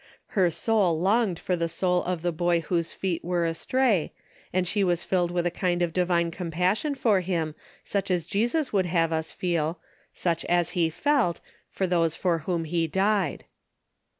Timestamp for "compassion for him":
6.31-7.53